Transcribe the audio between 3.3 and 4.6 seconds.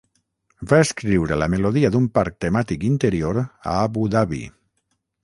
a Abu Dhabi.